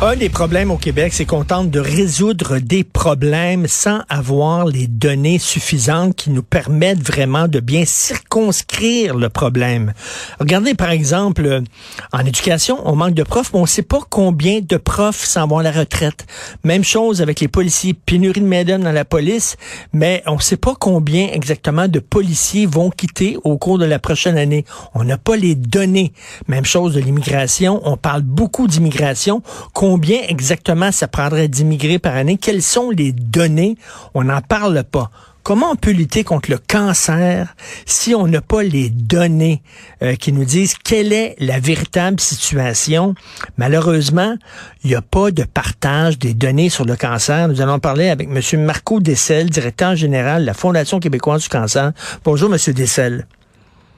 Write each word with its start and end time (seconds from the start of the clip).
Un 0.00 0.14
des 0.14 0.28
problèmes 0.28 0.70
au 0.70 0.76
Québec, 0.76 1.12
c'est 1.12 1.24
qu'on 1.24 1.42
tente 1.42 1.72
de 1.72 1.80
résoudre 1.80 2.60
des 2.60 2.84
problèmes 2.84 3.66
sans 3.66 3.98
avoir 4.08 4.64
les 4.64 4.86
données 4.86 5.40
suffisantes 5.40 6.14
qui 6.14 6.30
nous 6.30 6.44
permettent 6.44 7.02
vraiment 7.02 7.48
de 7.48 7.58
bien 7.58 7.82
circonscrire 7.84 9.16
le 9.16 9.28
problème. 9.28 9.92
Regardez 10.38 10.74
par 10.74 10.90
exemple, 10.90 11.62
en 12.12 12.20
éducation, 12.20 12.78
on 12.84 12.94
manque 12.94 13.14
de 13.14 13.24
profs, 13.24 13.52
mais 13.52 13.58
on 13.58 13.62
ne 13.62 13.66
sait 13.66 13.82
pas 13.82 13.98
combien 14.08 14.60
de 14.60 14.76
profs 14.76 15.24
s'en 15.24 15.48
vont 15.48 15.58
à 15.58 15.64
la 15.64 15.72
retraite. 15.72 16.26
Même 16.62 16.84
chose 16.84 17.20
avec 17.20 17.40
les 17.40 17.48
policiers, 17.48 17.92
pénurie 17.92 18.40
de 18.40 18.46
main 18.46 18.62
dans 18.62 18.92
la 18.92 19.04
police, 19.04 19.56
mais 19.92 20.22
on 20.26 20.36
ne 20.36 20.40
sait 20.40 20.56
pas 20.56 20.76
combien 20.78 21.26
exactement 21.32 21.88
de 21.88 21.98
policiers 21.98 22.66
vont 22.66 22.90
quitter 22.90 23.36
au 23.42 23.58
cours 23.58 23.78
de 23.78 23.84
la 23.84 23.98
prochaine 23.98 24.38
année. 24.38 24.64
On 24.94 25.02
n'a 25.02 25.18
pas 25.18 25.34
les 25.34 25.56
données. 25.56 26.12
Même 26.46 26.64
chose 26.64 26.94
de 26.94 27.00
l'immigration. 27.00 27.80
On 27.82 27.96
parle 27.96 28.22
beaucoup 28.22 28.68
d'immigration. 28.68 29.42
Combien 29.90 30.20
exactement 30.28 30.92
ça 30.92 31.08
prendrait 31.08 31.48
d'immigrer 31.48 31.98
par 31.98 32.14
année? 32.14 32.36
Quelles 32.36 32.60
sont 32.60 32.90
les 32.90 33.10
données? 33.10 33.78
On 34.12 34.24
n'en 34.24 34.42
parle 34.42 34.84
pas. 34.84 35.10
Comment 35.42 35.70
on 35.70 35.76
peut 35.76 35.92
lutter 35.92 36.24
contre 36.24 36.50
le 36.50 36.58
cancer 36.58 37.54
si 37.86 38.14
on 38.14 38.26
n'a 38.26 38.42
pas 38.42 38.62
les 38.62 38.90
données 38.90 39.62
euh, 40.02 40.14
qui 40.14 40.34
nous 40.34 40.44
disent 40.44 40.74
quelle 40.74 41.14
est 41.14 41.36
la 41.38 41.58
véritable 41.58 42.20
situation? 42.20 43.14
Malheureusement, 43.56 44.34
il 44.84 44.90
n'y 44.90 44.94
a 44.94 45.00
pas 45.00 45.30
de 45.30 45.44
partage 45.44 46.18
des 46.18 46.34
données 46.34 46.68
sur 46.68 46.84
le 46.84 46.94
cancer. 46.94 47.48
Nous 47.48 47.62
allons 47.62 47.78
parler 47.78 48.10
avec 48.10 48.28
M. 48.28 48.60
Marco 48.62 49.00
Dessel, 49.00 49.48
directeur 49.48 49.96
général 49.96 50.42
de 50.42 50.46
la 50.48 50.54
Fondation 50.54 51.00
québécoise 51.00 51.44
du 51.44 51.48
cancer. 51.48 51.92
Bonjour, 52.26 52.52
M. 52.52 52.74
Dessel. 52.74 53.26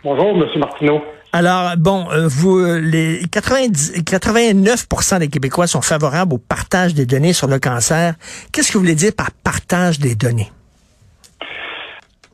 Bonjour, 0.05 0.41
M. 0.41 0.47
Martineau. 0.57 1.01
Alors, 1.33 1.75
bon, 1.79 2.07
euh, 2.11 2.27
vous, 2.27 2.59
euh, 2.59 2.81
les 2.81 3.21
90, 3.31 4.03
89% 4.03 5.21
des 5.21 5.29
Québécois 5.29 5.69
sont 5.69 5.81
favorables 5.81 6.35
au 6.35 6.39
partage 6.39 6.93
des 6.93 7.07
données 7.07 7.33
sur 7.33 7.47
le 7.47 7.61
cancer. 7.61 8.15
Qu'est-ce 8.53 8.73
que 8.73 8.79
vous 8.79 8.83
voulez 8.83 8.97
dire 8.97 9.13
par 9.17 9.29
partage 9.45 10.01
des 10.01 10.17
données? 10.17 10.51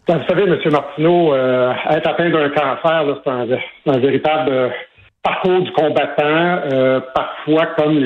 Ben, 0.09 0.17
vous 0.17 0.25
savez, 0.27 0.45
M. 0.45 0.73
Martineau, 0.73 1.35
euh, 1.35 1.75
être 1.91 2.09
atteint 2.09 2.31
d'un 2.31 2.49
cancer, 2.49 3.21
c'est 3.23 3.91
un, 3.91 3.99
véritable 3.99 4.73
parcours 5.23 5.61
du 5.61 5.73
combattant, 5.73 6.61
parfois 7.15 7.67
comme 7.77 7.99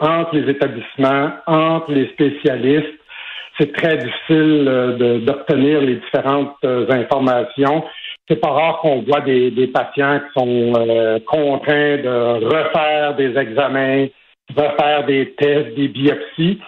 entre 0.00 0.34
les 0.34 0.50
établissements, 0.50 1.32
entre 1.46 1.90
les 1.92 2.08
spécialistes. 2.12 2.94
C'est 3.58 3.72
très 3.72 3.98
difficile 3.98 5.24
d'obtenir 5.26 5.80
les 5.80 5.96
différentes 5.96 6.56
informations 6.64 7.84
c'est 8.28 8.36
pas 8.36 8.50
rare 8.50 8.80
qu'on 8.80 9.02
voit 9.02 9.22
des, 9.22 9.70
patients 9.72 10.20
qui 10.20 10.40
sont 10.40 10.72
euh, 10.76 11.18
contraints 11.26 11.96
de 11.96 12.44
refaire 12.44 13.16
des 13.16 13.36
examens, 13.36 14.06
refaire 14.54 15.06
des 15.06 15.34
tests, 15.38 15.74
des 15.74 15.88
biopsies. 15.88 16.60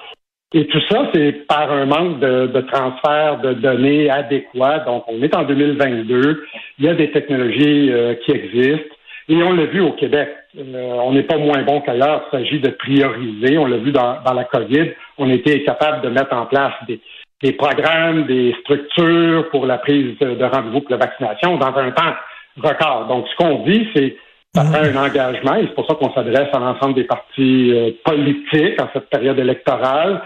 Et 0.53 0.67
tout 0.67 0.81
ça, 0.91 1.09
c'est 1.15 1.47
par 1.47 1.71
un 1.71 1.87
manque 1.87 2.19
de, 2.19 2.61
transfert 2.63 3.39
de 3.41 3.53
données 3.53 4.11
adéquats. 4.11 4.81
Donc, 4.81 5.05
on 5.07 5.23
est 5.23 5.35
en 5.37 5.45
2022. 5.45 6.45
Il 6.79 6.85
y 6.85 6.89
a 6.89 6.95
des 6.95 7.13
technologies 7.13 7.93
euh, 7.93 8.15
qui 8.25 8.33
existent. 8.33 8.97
Et 9.29 9.41
on 9.45 9.53
l'a 9.53 9.67
vu 9.67 9.81
au 9.81 9.93
Québec. 9.93 10.29
Euh, 10.59 10.93
on 11.05 11.13
n'est 11.13 11.23
pas 11.23 11.37
moins 11.37 11.63
bon 11.63 11.81
qu'ailleurs. 11.83 12.25
Il 12.33 12.39
s'agit 12.39 12.59
de 12.59 12.71
prioriser. 12.71 13.59
On 13.59 13.67
l'a 13.67 13.77
vu 13.77 13.93
dans, 13.93 14.21
dans 14.25 14.33
la 14.33 14.45
COVID. 14.45 14.91
On 15.19 15.31
était 15.31 15.63
capable 15.63 16.03
de 16.03 16.09
mettre 16.09 16.35
en 16.35 16.47
place 16.47 16.73
des, 16.89 16.99
des 17.43 17.53
programmes, 17.53 18.27
des 18.27 18.55
structures 18.61 19.49
pour 19.51 19.67
la 19.67 19.79
prise 19.79 20.19
de 20.19 20.45
rendez-vous 20.45 20.81
pour 20.83 20.91
la 20.91 20.99
vaccination 20.99 21.57
dans 21.57 21.75
un 21.77 21.91
temps 21.91 22.15
record. 22.63 23.07
Donc, 23.09 23.27
ce 23.29 23.37
qu'on 23.37 23.65
dit, 23.65 23.89
c'est 23.95 24.17
ça 24.55 24.65
prend 24.65 24.83
un 24.83 24.97
engagement 24.97 25.55
et 25.55 25.63
c'est 25.63 25.75
pour 25.75 25.87
ça 25.87 25.95
qu'on 25.95 26.13
s'adresse 26.13 26.49
à 26.53 26.59
l'ensemble 26.59 26.95
des 26.95 27.05
partis 27.05 27.73
euh, 27.73 27.91
politiques 28.05 28.81
en 28.81 28.89
cette 28.93 29.09
période 29.09 29.39
électorale 29.39 30.23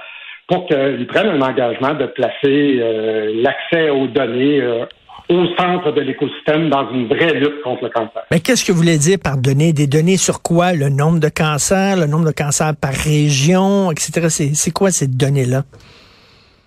pour 0.49 0.67
qu'ils 0.67 1.07
prennent 1.07 1.29
un 1.29 1.43
engagement 1.43 1.93
de 1.93 2.07
placer 2.07 2.79
euh, 2.81 3.33
l'accès 3.43 3.91
aux 3.91 4.07
données 4.07 4.63
euh, 4.63 4.87
au 5.29 5.47
centre 5.59 5.93
de 5.93 6.01
l'écosystème 6.01 6.71
dans 6.71 6.91
une 6.91 7.07
vraie 7.07 7.35
lutte 7.35 7.63
contre 7.63 7.85
le 7.85 7.91
cancer. 7.91 8.23
Mais 8.31 8.41
qu'est-ce 8.41 8.65
que 8.65 8.73
vous 8.73 8.79
voulez 8.79 8.99
dire 8.99 9.19
par 9.23 9.37
données? 9.37 9.73
Des 9.75 9.87
données 9.87 10.17
sur 10.17 10.43
quoi? 10.43 10.73
Le 10.73 10.89
nombre 10.89 11.19
de 11.21 11.29
cancers, 11.29 11.97
le 11.97 12.07
nombre 12.07 12.27
de 12.27 12.33
cancers 12.33 12.75
par 12.79 12.93
région, 12.93 13.91
etc. 13.91 14.29
C'est 14.55 14.71
quoi 14.71 14.91
ces 14.91 15.07
données-là? 15.07 15.65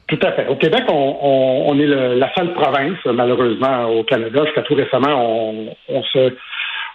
Tout 0.07 0.19
à 0.21 0.31
fait. 0.31 0.47
Au 0.47 0.55
Québec, 0.55 0.83
on, 0.87 1.77
est 1.79 1.85
la 1.85 2.33
seule 2.33 2.53
province, 2.53 2.97
malheureusement, 3.05 3.87
au 3.87 4.03
Canada. 4.03 4.45
Jusqu'à 4.45 4.61
tout 4.61 4.75
récemment, 4.75 5.51
on, 5.89 6.03
se 6.03 6.33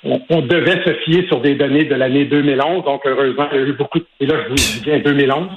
on, 0.05 0.41
devait 0.41 0.83
se 0.83 0.95
fier 1.05 1.27
sur 1.29 1.41
des 1.41 1.55
données 1.55 1.85
de 1.85 1.95
l'année 1.95 2.25
2011. 2.25 2.85
Donc, 2.85 3.03
heureusement, 3.05 3.49
il 3.53 3.59
y 3.59 3.63
a 3.63 3.67
eu 3.67 3.73
beaucoup 3.75 3.99
de... 3.99 4.07
Et 4.19 4.27
là, 4.27 4.37
je 4.45 4.49
vous 4.49 4.55
dis 4.55 5.03
2011. 5.03 5.49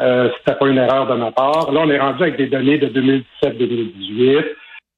Euh, 0.00 0.28
C'était 0.38 0.58
pas 0.58 0.68
une 0.68 0.76
erreur 0.76 1.06
de 1.06 1.14
ma 1.14 1.32
part. 1.32 1.72
Là, 1.72 1.80
on 1.82 1.90
est 1.90 1.98
rendu 1.98 2.22
avec 2.22 2.36
des 2.36 2.46
données 2.46 2.76
de 2.76 2.88
2017-2018. 3.42 4.44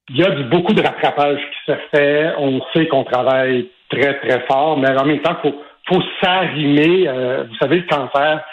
Il 0.09 0.17
y 0.17 0.23
a 0.23 0.31
du, 0.31 0.43
beaucoup 0.43 0.73
de 0.73 0.81
rattrapage 0.81 1.39
qui 1.39 1.71
se 1.71 1.77
fait. 1.95 2.33
On 2.37 2.61
sait 2.73 2.87
qu'on 2.87 3.05
travaille 3.05 3.69
très, 3.89 4.19
très 4.19 4.41
fort, 4.47 4.77
mais 4.77 4.89
en 4.99 5.05
même 5.05 5.21
temps, 5.21 5.37
il 5.43 5.49
faut, 5.49 5.61
faut 5.87 6.03
s'arrimer. 6.21 7.07
Euh, 7.07 7.45
vous 7.47 7.55
savez, 7.55 7.77
le 7.77 7.87
cancer, 7.87 8.43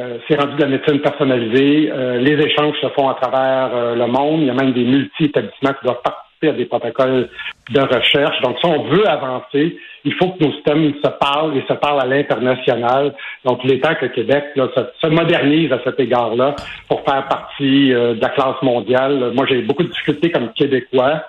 euh, 0.00 0.18
c'est 0.26 0.40
rendu 0.40 0.56
de 0.56 0.62
la 0.62 0.68
médecine 0.68 1.00
personnalisée. 1.00 1.88
Euh, 1.92 2.18
les 2.18 2.32
échanges 2.44 2.74
se 2.80 2.88
font 2.88 3.08
à 3.08 3.14
travers 3.14 3.70
euh, 3.72 3.94
le 3.94 4.06
monde. 4.08 4.40
Il 4.40 4.46
y 4.46 4.50
a 4.50 4.54
même 4.54 4.72
des 4.72 4.82
multi-établissements 4.82 5.72
qui 5.74 5.84
doivent 5.84 6.02
participer 6.02 6.48
à 6.48 6.52
des 6.52 6.64
protocoles 6.64 7.28
de 7.70 7.80
recherche. 7.80 8.40
Donc, 8.42 8.58
si 8.58 8.66
on 8.66 8.82
veut 8.82 9.08
avancer, 9.08 9.78
il 10.04 10.12
faut 10.14 10.30
que 10.30 10.42
nos 10.42 10.52
systèmes 10.54 10.94
se 10.94 11.10
parlent 11.10 11.56
et 11.56 11.62
se 11.68 11.74
parlent 11.74 12.00
à 12.00 12.06
l'international. 12.06 13.14
Donc, 13.44 13.60
il 13.62 13.72
est 13.72 13.78
temps 13.78 13.94
que 13.94 14.06
le 14.06 14.10
Québec 14.10 14.46
se, 14.56 15.06
modernise 15.06 15.70
à 15.72 15.80
cet 15.84 16.00
égard-là 16.00 16.56
pour 16.88 17.04
faire 17.04 17.28
partie 17.28 17.90
de 17.90 18.20
la 18.20 18.28
classe 18.30 18.60
mondiale. 18.62 19.30
Moi, 19.34 19.46
j'ai 19.48 19.62
beaucoup 19.62 19.84
de 19.84 19.88
difficultés 19.88 20.32
comme 20.32 20.52
Québécois. 20.54 21.22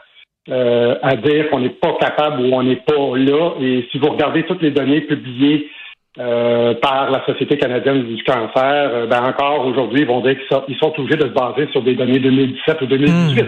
à 0.50 1.16
dire 1.18 1.50
qu'on 1.50 1.60
n'est 1.60 1.70
pas 1.70 1.94
capable 2.00 2.42
ou 2.42 2.54
on 2.54 2.64
n'est 2.64 2.84
pas 2.88 3.16
là. 3.16 3.52
Et 3.62 3.88
si 3.92 4.00
vous 4.00 4.10
regardez 4.10 4.44
toutes 4.44 4.64
les 4.64 4.72
données 4.72 5.02
publiées 5.02 5.70
euh, 6.18 6.74
par 6.76 7.12
la 7.12 7.26
Société 7.26 7.58
canadienne 7.58 8.04
du 8.06 8.24
cancer, 8.24 8.54
euh, 8.64 9.06
ben 9.06 9.22
encore 9.22 9.66
aujourd'hui, 9.66 10.04
ils 10.04 10.08
vont 10.08 10.22
dire 10.22 10.38
qu'ils 10.38 10.78
sont, 10.78 10.94
obligés 10.98 11.18
de 11.18 11.28
se 11.28 11.34
baser 11.34 11.68
sur 11.74 11.84
des 11.84 11.94
données 11.94 12.20
2017 12.20 12.82
ou 12.84 12.86
2018. 12.86 13.44
Hmm. 13.44 13.48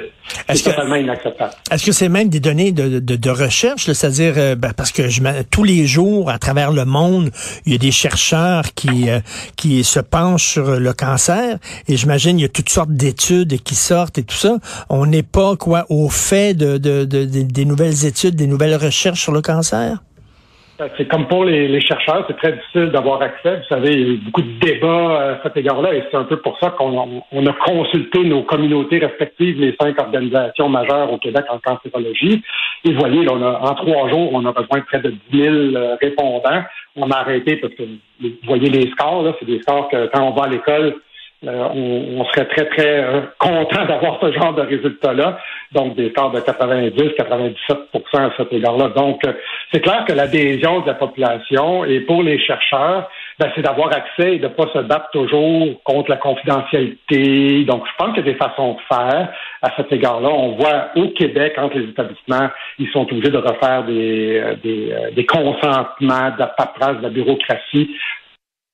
C'est 0.50 0.63
totalement 0.72 0.95
inacceptable. 0.95 1.53
Est-ce 1.72 1.85
que 1.85 1.94
c'est 1.94 2.09
même 2.09 2.28
des 2.28 2.41
données 2.41 2.73
de, 2.73 3.00
de, 3.00 3.16
de 3.16 3.29
recherche, 3.29 3.85
c'est-à-dire 3.85 4.33
euh, 4.35 4.55
ben, 4.55 4.73
parce 4.75 4.91
que 4.91 5.07
je, 5.07 5.22
tous 5.50 5.63
les 5.63 5.85
jours, 5.85 6.29
à 6.29 6.39
travers 6.39 6.73
le 6.73 6.83
monde, 6.83 7.29
il 7.66 7.72
y 7.72 7.75
a 7.75 7.78
des 7.78 7.91
chercheurs 7.91 8.63
qui 8.75 9.07
qui 9.55 9.85
se 9.85 10.01
penchent 10.01 10.51
sur 10.51 10.78
le 10.78 10.91
cancer, 10.91 11.59
et 11.88 11.95
j'imagine 11.95 12.38
il 12.38 12.41
y 12.41 12.45
a 12.45 12.49
toutes 12.49 12.69
sortes 12.69 12.91
d'études 12.91 13.61
qui 13.63 13.75
sortent 13.75 14.17
et 14.17 14.23
tout 14.23 14.35
ça. 14.35 14.57
On 14.89 15.05
n'est 15.05 15.23
pas 15.23 15.55
quoi 15.55 15.85
au 15.89 16.09
fait 16.09 16.53
de, 16.53 16.78
de, 16.78 17.05
de 17.05 17.23
des 17.23 17.66
nouvelles 17.66 18.05
études, 18.05 18.35
des 18.35 18.47
nouvelles 18.47 18.75
recherches 18.75 19.22
sur 19.22 19.31
le 19.31 19.41
cancer? 19.41 19.99
C'est 20.97 21.07
comme 21.07 21.27
pour 21.27 21.43
les, 21.43 21.81
chercheurs, 21.81 22.23
c'est 22.27 22.38
très 22.38 22.51
difficile 22.51 22.91
d'avoir 22.91 23.19
accès. 23.21 23.57
Vous 23.57 23.67
savez, 23.67 23.93
il 23.93 23.99
y 23.99 24.03
a 24.03 24.13
eu 24.13 24.17
beaucoup 24.17 24.43
de 24.43 24.59
débats 24.59 25.31
à 25.31 25.43
cet 25.43 25.57
égard-là 25.57 25.95
et 25.95 26.03
c'est 26.11 26.17
un 26.17 26.23
peu 26.23 26.38
pour 26.38 26.59
ça 26.59 26.69
qu'on 26.71 27.17
a 27.47 27.53
consulté 27.65 28.19
nos 28.23 28.43
communautés 28.43 28.99
respectives, 28.99 29.59
les 29.59 29.75
cinq 29.81 29.99
organisations 29.99 30.69
majeures 30.69 31.11
au 31.11 31.17
Québec 31.17 31.45
en 31.49 31.57
cancérologie. 31.57 32.43
Et 32.85 32.93
vous 32.93 32.99
voyez, 32.99 33.27
on 33.27 33.41
a, 33.41 33.59
en 33.59 33.73
trois 33.73 34.09
jours, 34.09 34.29
on 34.33 34.45
a 34.45 34.51
besoin 34.51 34.79
de 34.79 34.85
près 34.85 34.99
de 34.99 35.16
10 35.31 35.41
000 35.41 35.55
euh, 35.55 35.95
répondants. 35.99 36.63
On 36.95 37.09
a 37.09 37.17
arrêté 37.17 37.55
parce 37.55 37.73
que 37.73 37.83
vous 38.21 38.29
voyez 38.43 38.69
les 38.69 38.89
scores, 38.91 39.23
là, 39.23 39.33
c'est 39.39 39.45
des 39.45 39.59
scores 39.61 39.89
que 39.89 40.07
quand 40.13 40.21
on 40.21 40.31
va 40.31 40.43
à 40.43 40.49
l'école, 40.49 40.95
euh, 41.45 41.67
on, 41.73 42.25
serait 42.25 42.47
très, 42.47 42.66
très 42.66 43.03
euh, 43.03 43.22
content 43.37 43.85
d'avoir 43.85 44.19
ce 44.19 44.31
genre 44.31 44.53
de 44.53 44.63
résultats-là. 44.63 45.40
Donc, 45.73 45.96
des 45.96 46.09
scores 46.11 46.31
de 46.31 46.40
90, 46.40 46.91
97% 47.17 47.75
à 48.14 48.31
cet 48.37 48.53
égard-là. 48.53 48.90
Donc, 48.90 49.19
euh, 49.25 49.34
c'est 49.72 49.81
clair 49.81 50.05
que 50.08 50.14
l'adhésion 50.14 50.81
de 50.81 50.87
la 50.87 50.93
population 50.93 51.84
et 51.84 51.99
pour 52.02 52.23
les 52.23 52.40
chercheurs, 52.40 53.09
ben, 53.40 53.52
c'est 53.53 53.61
d'avoir 53.61 53.93
accès 53.93 54.35
et 54.35 54.40
de 54.40 54.47
ne 54.47 54.53
pas 54.53 54.67
se 54.73 54.79
battre 54.79 55.09
toujours 55.11 55.81
contre 55.84 56.09
la 56.09 56.17
confidentialité. 56.17 57.66
Donc, 57.66 57.84
je 57.85 57.91
pense 57.97 58.16
qu'il 58.16 58.25
y 58.25 58.29
a 58.29 58.31
des 58.31 58.37
façons 58.37 58.73
de 58.73 58.96
faire 58.96 59.29
à 59.61 59.75
cet 59.75 59.91
égard-là. 59.91 60.29
On 60.29 60.55
voit 60.55 60.90
au 60.96 61.09
Québec, 61.09 61.55
entre 61.58 61.78
les 61.78 61.90
établissements, 61.90 62.49
ils 62.79 62.90
sont 62.90 63.02
obligés 63.11 63.31
de 63.31 63.37
refaire 63.37 63.84
des, 63.84 64.41
des, 64.64 64.93
des 65.16 65.25
consentements, 65.25 66.31
de 66.31 66.40
la 66.40 66.47
paperasse, 66.47 66.97
de 66.97 67.03
la 67.03 67.09
bureaucratie 67.09 67.90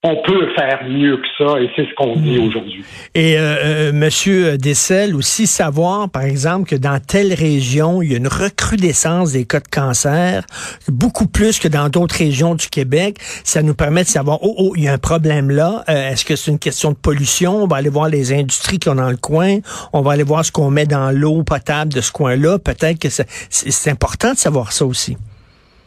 on 0.05 0.17
peut 0.17 0.49
faire 0.53 0.83
mieux 0.89 1.15
que 1.15 1.27
ça 1.37 1.61
et 1.61 1.69
c'est 1.77 1.85
ce 1.85 1.93
qu'on 1.95 2.17
dit 2.17 2.37
hmm. 2.37 2.47
aujourd'hui. 2.47 2.83
Et 3.15 3.37
euh, 3.37 3.55
euh, 3.63 3.93
Monsieur 3.93 4.57
Dessel 4.57 5.15
aussi 5.15 5.47
savoir, 5.47 6.09
par 6.09 6.23
exemple, 6.23 6.69
que 6.69 6.75
dans 6.75 6.99
telle 6.99 7.33
région, 7.33 8.01
il 8.01 8.11
y 8.11 8.13
a 8.13 8.17
une 8.17 8.27
recrudescence 8.27 9.31
des 9.31 9.45
cas 9.45 9.61
de 9.61 9.67
cancer, 9.69 10.43
beaucoup 10.89 11.27
plus 11.27 11.57
que 11.57 11.69
dans 11.69 11.87
d'autres 11.87 12.17
régions 12.17 12.53
du 12.53 12.67
Québec. 12.67 13.17
Ça 13.45 13.61
nous 13.63 13.75
permet 13.75 14.03
de 14.03 14.09
savoir, 14.09 14.39
oh, 14.41 14.53
oh, 14.57 14.73
il 14.75 14.83
y 14.83 14.87
a 14.89 14.93
un 14.93 14.97
problème 14.97 15.49
là. 15.49 15.85
Euh, 15.87 16.11
est-ce 16.11 16.25
que 16.25 16.35
c'est 16.35 16.51
une 16.51 16.59
question 16.59 16.91
de 16.91 16.97
pollution? 16.97 17.63
On 17.63 17.67
va 17.67 17.77
aller 17.77 17.89
voir 17.89 18.09
les 18.09 18.33
industries 18.33 18.79
qui 18.79 18.89
ont 18.89 18.95
dans 18.95 19.09
le 19.09 19.17
coin. 19.17 19.59
On 19.93 20.01
va 20.01 20.11
aller 20.11 20.23
voir 20.23 20.43
ce 20.43 20.51
qu'on 20.51 20.69
met 20.69 20.85
dans 20.85 21.11
l'eau 21.11 21.43
potable 21.43 21.93
de 21.93 22.01
ce 22.01 22.11
coin-là. 22.11 22.59
Peut-être 22.59 22.99
que 22.99 23.07
c'est 23.09 23.89
important 23.89 24.33
de 24.33 24.37
savoir 24.37 24.73
ça 24.73 24.85
aussi. 24.85 25.15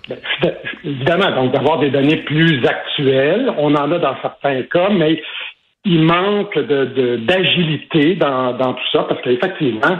Ben, 0.09 0.17
évidemment, 0.87 1.31
donc 1.33 1.53
d'avoir 1.53 1.79
des 1.79 1.91
données 1.91 2.19
plus 2.19 2.65
actuelles. 2.65 3.53
On 3.59 3.75
en 3.75 3.93
a 3.93 3.99
dans 3.99 4.17
certains 4.23 4.63
cas, 4.63 4.89
mais 4.91 5.23
il 5.85 6.03
manque 6.03 6.59
d'agilité 6.59 8.15
dans, 8.17 8.53
dans 8.55 8.75
tout 8.75 8.89
ça 8.93 9.05
parce 9.09 9.21
qu'effectivement, 9.23 9.99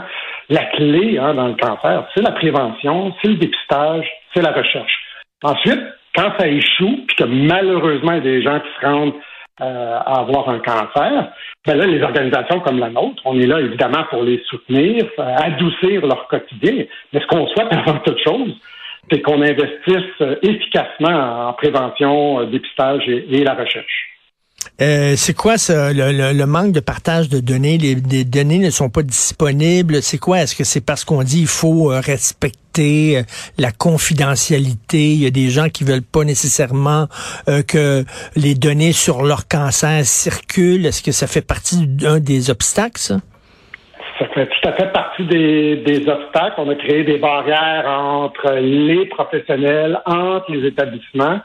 la 0.49 0.63
clé 0.65 1.17
hein, 1.17 1.33
dans 1.33 1.47
le 1.47 1.55
cancer, 1.55 2.07
c'est 2.13 2.21
la 2.21 2.31
prévention, 2.31 3.13
c'est 3.21 3.29
le 3.29 3.35
dépistage, 3.35 4.05
c'est 4.33 4.41
la 4.41 4.51
recherche. 4.51 4.99
Ensuite, 5.43 5.81
quand 6.15 6.31
ça 6.39 6.47
échoue, 6.47 7.05
puis 7.07 7.15
que 7.17 7.23
malheureusement, 7.25 8.13
il 8.13 8.17
y 8.17 8.19
a 8.19 8.21
des 8.21 8.41
gens 8.41 8.59
qui 8.59 8.69
se 8.79 8.85
rendent 8.85 9.13
euh, 9.61 9.99
à 9.99 10.19
avoir 10.19 10.49
un 10.49 10.59
cancer, 10.59 11.31
ben 11.65 11.77
là, 11.77 11.85
les 11.85 12.01
organisations 12.01 12.59
comme 12.61 12.79
la 12.79 12.89
nôtre, 12.89 13.21
on 13.25 13.39
est 13.39 13.45
là 13.45 13.59
évidemment 13.59 14.03
pour 14.09 14.23
les 14.23 14.41
soutenir, 14.49 15.05
euh, 15.19 15.35
adoucir 15.37 16.05
leur 16.05 16.27
quotidien. 16.27 16.85
Mais 17.13 17.21
ce 17.21 17.27
qu'on 17.27 17.47
souhaite 17.47 17.67
avant 17.71 17.99
toute 17.99 18.19
chose, 18.23 18.55
c'est 19.09 19.21
qu'on 19.21 19.41
investisse 19.41 20.21
euh, 20.21 20.35
efficacement 20.41 21.49
en 21.49 21.53
prévention, 21.53 22.41
euh, 22.41 22.45
dépistage 22.47 23.03
et, 23.07 23.43
la 23.43 23.53
recherche. 23.53 24.13
Euh, 24.81 25.13
c'est 25.15 25.33
quoi 25.33 25.57
ça, 25.57 25.93
le, 25.93 26.45
manque 26.45 26.73
de 26.73 26.79
partage 26.79 27.29
de 27.29 27.39
données? 27.39 27.77
Les, 27.77 27.95
données 28.25 28.59
ne 28.59 28.69
sont 28.69 28.89
pas 28.89 29.03
disponibles. 29.03 30.01
C'est 30.01 30.17
quoi? 30.17 30.41
Est-ce 30.41 30.55
que 30.55 30.63
c'est 30.63 30.81
parce 30.81 31.05
qu'on 31.05 31.23
dit 31.23 31.41
il 31.41 31.47
faut 31.47 31.85
respecter 31.85 33.21
la 33.57 33.71
confidentialité? 33.71 35.13
Il 35.13 35.23
y 35.23 35.25
a 35.25 35.31
des 35.31 35.49
gens 35.49 35.69
qui 35.69 35.83
veulent 35.83 36.01
pas 36.01 36.25
nécessairement 36.25 37.07
que 37.67 38.03
les 38.35 38.55
données 38.55 38.91
sur 38.91 39.23
leur 39.23 39.47
cancer 39.47 40.05
circulent. 40.05 40.85
Est-ce 40.85 41.01
que 41.01 41.11
ça 41.11 41.27
fait 41.27 41.41
partie 41.41 41.87
d'un 41.87 42.19
des 42.19 42.49
obstacles, 42.49 42.99
ça? 42.99 43.19
Ça 44.19 44.25
fait 44.29 44.47
tout 44.47 44.67
à 44.67 44.73
fait 44.73 44.91
partie 44.91 45.23
des, 45.25 46.09
obstacles. 46.09 46.55
On 46.57 46.69
a 46.69 46.75
créé 46.75 47.03
des 47.03 47.17
barrières 47.17 47.85
entre 47.87 48.53
les 48.53 49.05
professionnels, 49.05 49.99
entre 50.05 50.51
les 50.51 50.67
établissements. 50.67 51.39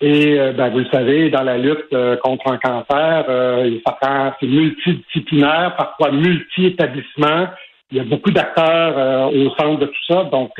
Et 0.00 0.38
euh, 0.38 0.52
ben, 0.52 0.68
vous 0.70 0.80
le 0.80 0.90
savez, 0.92 1.30
dans 1.30 1.44
la 1.44 1.56
lutte 1.56 1.92
euh, 1.92 2.16
contre 2.16 2.48
un 2.48 2.58
cancer, 2.58 3.24
euh, 3.28 3.78
ça 3.86 4.36
c'est 4.40 4.46
multidisciplinaire, 4.46 5.76
parfois 5.76 6.10
multi-établissements. 6.10 7.46
Il 7.90 7.98
y 7.98 8.00
a 8.00 8.04
beaucoup 8.04 8.30
d'acteurs 8.30 9.32
au 9.32 9.50
centre 9.50 9.78
de 9.78 9.86
tout 9.86 10.04
ça. 10.08 10.24
Donc, 10.24 10.50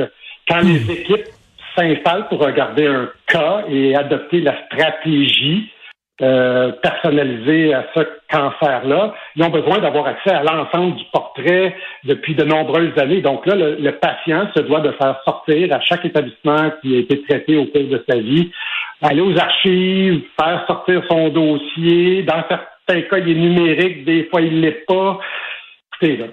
quand 0.47 0.61
les 0.61 0.91
équipes 0.91 1.27
s'installent 1.75 2.29
pour 2.29 2.41
regarder 2.41 2.87
un 2.87 3.09
cas 3.27 3.65
et 3.69 3.97
adopter 3.97 4.41
la 4.43 4.55
stratégie 4.67 5.71
euh, 6.21 6.73
personnalisé 6.83 7.73
à 7.73 7.87
ce 7.95 8.01
cancer-là. 8.31 9.15
Ils 9.35 9.43
ont 9.45 9.49
besoin 9.49 9.79
d'avoir 9.79 10.07
accès 10.07 10.31
à 10.31 10.43
l'ensemble 10.43 10.97
du 10.97 11.05
portrait 11.11 11.75
depuis 12.05 12.35
de 12.35 12.45
nombreuses 12.45 12.93
années. 12.99 13.23
Donc 13.23 13.47
là, 13.47 13.55
le, 13.57 13.93
patient 13.93 14.47
se 14.55 14.61
doit 14.61 14.81
de 14.81 14.93
faire 14.93 15.21
sortir 15.25 15.73
à 15.75 15.81
chaque 15.81 16.05
établissement 16.05 16.71
qui 16.81 16.97
a 16.97 16.99
été 17.01 17.23
traité 17.23 17.57
au 17.57 17.65
cours 17.65 17.89
de 17.89 18.05
sa 18.09 18.19
vie, 18.19 18.53
aller 19.01 19.23
aux 19.23 19.37
archives, 19.39 20.23
faire 20.39 20.63
sortir 20.67 21.03
son 21.09 21.31
dossier. 21.31 22.23
Dans 22.25 22.45
certains 22.47 23.03
cas, 23.09 23.19
il 23.19 23.31
est 23.31 23.35
numérique, 23.35 24.05
des 24.05 24.25
fois, 24.31 24.43
il 24.43 24.57
ne 24.57 24.61
l'est 24.61 24.85
pas. 24.87 25.19
Écoutez, 25.95 26.19
là, 26.19 26.27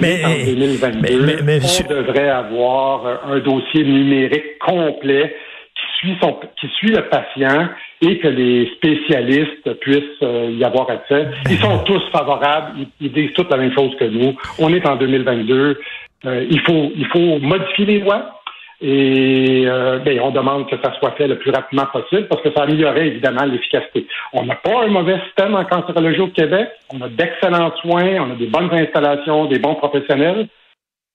mais, 0.00 0.24
en 0.24 0.44
2022, 0.46 1.84
on 1.84 1.92
devrait 1.92 2.30
avoir 2.30 3.28
un 3.28 3.40
dossier 3.40 3.82
numérique 3.82 4.58
complet 4.60 5.34
qui 5.74 5.98
suit, 5.98 6.16
son, 6.22 6.38
qui 6.60 6.68
suit 6.78 6.92
le 6.92 7.08
patient 7.08 7.68
et 8.04 8.18
que 8.18 8.28
les 8.28 8.70
spécialistes 8.76 9.72
puissent 9.80 10.22
euh, 10.22 10.50
y 10.52 10.64
avoir 10.64 10.90
accès. 10.90 11.28
Ils 11.48 11.58
sont 11.58 11.78
tous 11.84 12.02
favorables, 12.12 12.86
ils, 13.00 13.12
disent 13.12 13.32
toutes 13.34 13.50
la 13.50 13.56
même 13.56 13.72
chose 13.72 13.94
que 13.98 14.04
nous. 14.04 14.34
On 14.58 14.72
est 14.72 14.86
en 14.86 14.96
2022. 14.96 15.80
Euh, 16.26 16.46
il 16.50 16.60
faut 16.60 16.92
il 16.96 17.06
faut 17.06 17.38
modifier 17.38 17.86
les 17.86 17.98
lois 18.00 18.40
et 18.80 19.64
euh, 19.66 19.98
ben, 20.00 20.20
on 20.20 20.30
demande 20.30 20.68
que 20.68 20.76
ça 20.82 20.92
soit 20.98 21.12
fait 21.12 21.28
le 21.28 21.38
plus 21.38 21.50
rapidement 21.50 21.86
possible 21.86 22.26
parce 22.28 22.42
que 22.42 22.52
ça 22.54 22.64
améliorerait 22.64 23.06
évidemment 23.06 23.44
l'efficacité. 23.44 24.06
On 24.32 24.44
n'a 24.44 24.56
pas 24.56 24.84
un 24.84 24.88
mauvais 24.88 25.18
système 25.26 25.54
en 25.54 25.64
cancérologie 25.64 26.20
au 26.20 26.28
Québec. 26.28 26.68
On 26.92 27.00
a 27.00 27.08
d'excellents 27.08 27.72
soins, 27.80 28.20
on 28.20 28.32
a 28.32 28.34
des 28.34 28.46
bonnes 28.46 28.72
installations, 28.72 29.46
des 29.46 29.58
bons 29.58 29.76
professionnels. 29.76 30.48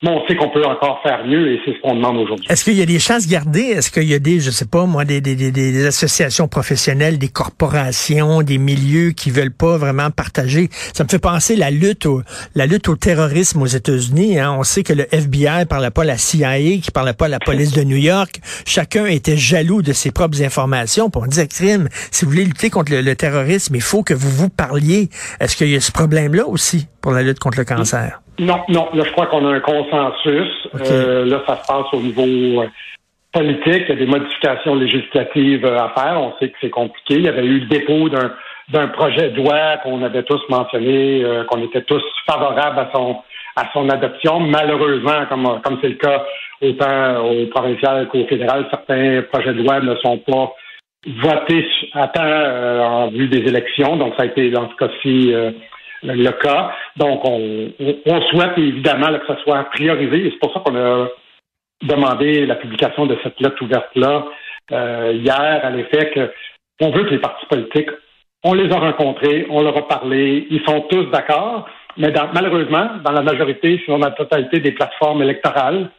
Mais 0.01 0.11
on 0.11 0.25
sait 0.27 0.35
qu'on 0.37 0.49
peut 0.49 0.63
encore 0.65 1.01
faire 1.03 1.25
mieux 1.25 1.51
et 1.51 1.59
c'est 1.65 1.73
ce 1.73 1.81
qu'on 1.81 1.93
demande 1.93 2.15
aujourd'hui. 2.15 2.45
Est-ce 2.49 2.63
qu'il 2.63 2.75
y 2.75 2.81
a 2.81 2.85
des 2.85 2.99
chances 2.99 3.27
gardées? 3.27 3.63
Est-ce 3.63 3.91
qu'il 3.91 4.05
y 4.05 4.13
a 4.13 4.19
des, 4.19 4.39
je 4.39 4.49
sais 4.49 4.63
pas, 4.63 4.85
moi, 4.85 5.03
des, 5.03 5.85
associations 5.85 6.47
professionnelles, 6.47 7.17
des 7.17 7.27
corporations, 7.27 8.41
des 8.41 8.59
milieux 8.59 9.11
qui 9.11 9.29
veulent 9.29 9.51
pas 9.51 9.75
vraiment 9.75 10.09
partager? 10.09 10.69
Ça 10.93 11.03
me 11.03 11.09
fait 11.09 11.19
penser 11.19 11.57
la 11.57 11.69
lutte 11.69 12.05
au, 12.05 12.21
la 12.55 12.65
lutte 12.65 12.87
au 12.87 12.95
terrorisme 12.95 13.61
aux 13.61 13.65
États-Unis. 13.65 14.39
Hein. 14.39 14.55
On 14.57 14.63
sait 14.63 14.83
que 14.83 14.93
le 14.93 15.05
FBI 15.13 15.65
parlait 15.67 15.91
pas 15.91 16.03
à 16.03 16.05
la 16.05 16.17
CIA, 16.17 16.77
qui 16.81 16.91
parlait 16.93 17.11
pas 17.11 17.25
à 17.25 17.29
la 17.29 17.39
police 17.39 17.73
de 17.73 17.83
New 17.83 17.97
York. 17.97 18.39
Chacun 18.65 19.05
était 19.05 19.35
jaloux 19.35 19.81
de 19.81 19.91
ses 19.91 20.11
propres 20.11 20.41
informations. 20.41 21.09
Puis 21.09 21.21
on 21.21 21.27
disait, 21.27 21.47
crime, 21.47 21.89
si 22.09 22.23
vous 22.23 22.31
voulez 22.31 22.45
lutter 22.45 22.69
contre 22.69 22.93
le, 22.93 23.15
terrorisme, 23.17 23.75
il 23.75 23.81
faut 23.81 24.03
que 24.03 24.13
vous 24.13 24.31
vous 24.31 24.49
parliez. 24.49 25.09
Est-ce 25.41 25.57
qu'il 25.57 25.67
y 25.67 25.75
a 25.75 25.81
ce 25.81 25.91
problème-là 25.91 26.47
aussi 26.47 26.87
pour 27.01 27.11
la 27.11 27.21
lutte 27.21 27.39
contre 27.39 27.57
le 27.57 27.65
cancer? 27.65 28.21
Non, 28.39 28.63
non. 28.69 28.87
Là, 28.93 29.03
je 29.05 29.11
crois 29.11 29.27
qu'on 29.27 29.45
a 29.45 29.53
un 29.53 29.59
consensus. 29.59 30.67
Euh, 30.75 31.25
là, 31.25 31.43
ça 31.45 31.57
se 31.57 31.67
passe 31.67 31.93
au 31.93 31.99
niveau 31.99 32.61
euh, 32.61 32.67
politique. 33.33 33.83
Il 33.87 33.89
y 33.89 33.91
a 33.91 33.95
des 33.95 34.05
modifications 34.05 34.75
législatives 34.75 35.65
euh, 35.65 35.77
à 35.77 35.89
faire. 35.89 36.21
On 36.21 36.33
sait 36.39 36.49
que 36.49 36.57
c'est 36.61 36.69
compliqué. 36.69 37.15
Il 37.15 37.23
y 37.23 37.27
avait 37.27 37.45
eu 37.45 37.59
le 37.59 37.65
dépôt 37.67 38.09
d'un 38.09 38.31
d'un 38.69 38.87
projet 38.89 39.31
de 39.31 39.37
loi 39.37 39.77
qu'on 39.81 40.03
avait 40.03 40.21
tous 40.21 40.41
mentionné, 40.47 41.25
qu'on 41.49 41.63
était 41.63 41.81
tous 41.81 42.03
favorables 42.27 42.77
à 42.77 42.91
son 42.93 43.17
à 43.55 43.63
son 43.73 43.89
adoption. 43.89 44.39
Malheureusement, 44.41 45.25
comme 45.27 45.59
comme 45.63 45.79
c'est 45.81 45.89
le 45.89 45.95
cas 45.95 46.23
autant 46.61 47.25
au 47.25 47.47
provincial 47.47 48.07
qu'au 48.09 48.27
fédéral, 48.27 48.67
certains 48.69 49.23
projets 49.33 49.53
de 49.53 49.63
loi 49.63 49.79
ne 49.79 49.95
sont 49.95 50.19
pas 50.19 50.53
votés 51.23 51.65
à 51.93 52.09
temps 52.09 52.21
en 52.21 53.07
vue 53.07 53.27
des 53.27 53.39
élections. 53.39 53.95
Donc, 53.95 54.13
ça 54.17 54.23
a 54.23 54.25
été 54.27 54.51
dans 54.51 54.69
ce 54.69 54.75
cas-ci 54.75 55.33
le 56.03 56.31
cas. 56.31 56.71
Donc, 56.99 57.21
on, 57.23 58.21
souhaite 58.29 58.57
évidemment 58.57 59.07
que 59.07 59.33
ce 59.33 59.41
soit 59.43 59.63
priorisé 59.71 60.31
c'est 60.31 60.39
pour 60.39 60.53
ça 60.53 60.59
qu'on 60.59 60.75
a 60.75 61.07
demandé 61.81 62.45
la 62.45 62.55
publication 62.55 63.05
de 63.05 63.17
cette 63.23 63.39
lettre 63.39 63.61
ouverte-là 63.61 64.25
euh, 64.73 65.13
hier 65.15 65.61
à 65.63 65.69
l'effet 65.69 66.11
que 66.13 66.29
on 66.81 66.91
veut 66.91 67.05
que 67.05 67.11
les 67.11 67.19
partis 67.19 67.45
politiques, 67.45 67.89
on 68.43 68.53
les 68.53 68.69
a 68.71 68.79
rencontrés, 68.79 69.47
on 69.49 69.61
leur 69.61 69.77
a 69.77 69.87
parlé, 69.87 70.45
ils 70.49 70.61
sont 70.65 70.81
tous 70.89 71.05
d'accord, 71.05 71.69
mais 71.97 72.13
malheureusement, 72.33 72.89
dans 73.03 73.11
la 73.11 73.21
majorité, 73.21 73.81
sinon 73.85 73.99
dans 73.99 74.07
la 74.07 74.13
totalité 74.13 74.59
des 74.59 74.71
plateformes 74.73 75.21
électorales, 75.21 75.89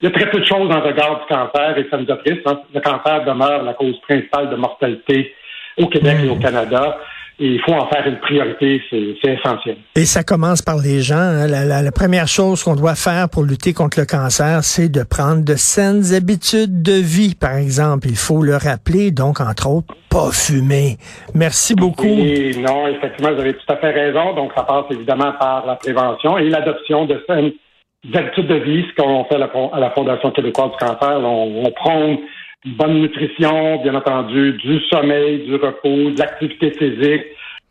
il 0.00 0.06
y 0.06 0.08
a 0.08 0.10
très 0.10 0.28
peu 0.28 0.40
de 0.40 0.44
choses 0.44 0.70
en 0.72 0.80
regard 0.80 1.20
du 1.20 1.26
cancer 1.26 1.78
et 1.78 1.86
ça 1.88 1.98
nous 1.98 2.10
a 2.10 2.16
triste. 2.16 2.42
Hein. 2.46 2.60
Le 2.74 2.80
cancer 2.80 3.24
demeure 3.24 3.62
la 3.62 3.74
cause 3.74 4.00
principale 4.00 4.50
de 4.50 4.56
mortalité 4.56 5.34
au 5.78 5.86
Québec 5.86 6.16
et 6.24 6.28
au 6.28 6.36
Canada 6.36 6.98
il 7.38 7.60
faut 7.62 7.72
en 7.72 7.88
faire 7.88 8.06
une 8.06 8.18
priorité, 8.18 8.80
c'est 8.90 9.32
essentiel. 9.32 9.76
Et 9.96 10.04
ça 10.04 10.22
commence 10.22 10.62
par 10.62 10.78
les 10.78 11.00
gens. 11.00 11.16
Hein. 11.16 11.46
La, 11.46 11.92
première 11.92 12.28
chose 12.28 12.62
qu'on 12.62 12.76
doit 12.76 12.94
faire 12.94 13.28
pour 13.28 13.42
lutter 13.42 13.72
contre 13.72 13.98
le 14.00 14.06
cancer, 14.06 14.62
c'est 14.62 14.88
de 14.88 15.02
prendre 15.02 15.44
de 15.44 15.54
saines 15.54 16.14
habitudes 16.14 16.82
de 16.82 16.92
vie, 16.92 17.34
par 17.34 17.56
exemple. 17.56 18.08
Il 18.08 18.16
faut 18.16 18.42
le 18.42 18.56
rappeler, 18.56 19.10
donc, 19.10 19.40
entre 19.40 19.68
autres, 19.68 19.94
pas 20.10 20.30
fumer. 20.30 20.96
Merci 21.34 21.74
beaucoup. 21.74 22.06
non, 22.06 22.86
effectivement, 22.88 23.32
vous 23.32 23.40
avez 23.40 23.54
tout 23.54 23.72
à 23.72 23.76
fait 23.76 23.90
raison. 23.90 24.34
Donc, 24.34 24.52
ça 24.54 24.62
passe 24.62 24.84
évidemment 24.90 25.32
par 25.38 25.66
la 25.66 25.76
prévention 25.76 26.38
et 26.38 26.48
l'adoption 26.48 27.06
de 27.06 27.22
saines 27.26 27.52
habitudes 28.14 28.48
de 28.48 28.56
vie, 28.56 28.84
ce 28.90 29.02
qu'on 29.02 29.24
fait 29.24 29.36
à 29.36 29.80
la 29.80 29.90
Fondation 29.90 30.30
québécoise 30.32 30.70
du 30.70 30.76
cancer. 30.76 31.20
On, 31.20 31.64
on 31.64 31.70
prend 31.72 32.16
bonne 32.64 33.00
nutrition, 33.00 33.82
bien 33.82 33.94
entendu, 33.94 34.52
du 34.54 34.80
sommeil, 34.90 35.44
du 35.44 35.56
repos, 35.56 36.10
de 36.10 36.18
l'activité 36.18 36.70
physique. 36.72 37.22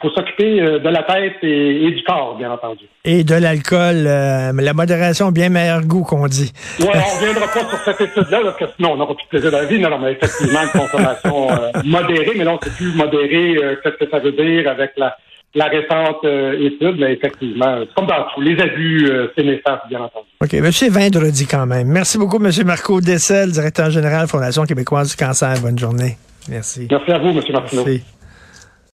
Il 0.04 0.10
faut 0.10 0.16
s'occuper 0.16 0.60
euh, 0.60 0.80
de 0.80 0.90
la 0.90 1.04
tête 1.04 1.36
et, 1.44 1.92
du 1.92 2.04
corps, 2.04 2.36
bien 2.36 2.52
entendu. 2.52 2.86
Et 3.06 3.24
de 3.24 3.36
l'alcool, 3.36 4.08
euh, 4.08 4.52
la 4.52 4.74
modération, 4.74 5.32
bien 5.32 5.50
meilleur 5.50 5.82
goût 5.82 6.04
qu'on 6.04 6.28
dit. 6.28 6.52
Oui, 6.80 6.88
on 6.92 6.98
ne 6.98 7.20
reviendra 7.20 7.48
pas 7.48 7.70
sur 7.70 7.78
cette 7.80 8.02
étude-là, 8.02 8.40
parce 8.44 8.58
que 8.58 8.66
sinon 8.76 8.94
on 8.94 8.98
n'aura 8.98 9.14
plus 9.14 9.26
de 9.26 9.30
plaisir 9.30 9.52
dans 9.52 9.60
la 9.60 9.66
vie. 9.66 9.80
Non, 9.80 9.90
non, 9.92 10.00
mais 10.00 10.14
effectivement, 10.14 10.62
une 10.64 10.80
consommation 10.80 11.52
euh, 11.52 11.72
modérée, 11.86 12.34
mais 12.36 12.46
non, 12.46 12.60
c'est 12.64 12.76
plus 12.76 12.96
modéré, 12.96 13.58
qu'est-ce 13.84 14.04
que 14.04 14.10
ça 14.10 14.20
veut 14.20 14.32
dire 14.32 14.68
avec 14.68 14.94
la, 14.98 15.16
la 15.54 15.66
récente 15.66 16.24
étude, 16.60 16.96
mais 17.00 17.14
effectivement, 17.14 17.84
comme 17.96 18.08
dans 18.08 18.26
les 18.42 18.60
abus, 18.62 19.10
c'est 19.36 19.44
néfaste, 19.44 19.82
bien 19.90 20.02
entendu. 20.02 20.28
OK. 20.42 20.54
Monsieur 20.54 20.90
Vendredi 20.90 21.46
quand 21.46 21.66
même. 21.66 21.88
Merci 21.88 22.18
beaucoup, 22.18 22.40
Monsieur 22.40 22.64
Marco 22.64 23.02
Dessel, 23.02 23.52
directeur 23.52 23.90
général 23.90 24.28
Fondation 24.28 24.64
québécoise 24.64 25.12
du 25.12 25.18
cancer. 25.18 25.54
Bonne 25.62 25.78
journée. 25.78 26.18
Merci. 26.50 26.88
Merci 26.90 27.12
à 27.12 27.20
vous, 27.20 27.34
Monsieur 27.34 27.54
Martineau. 27.54 27.84
Merci. 27.86 28.04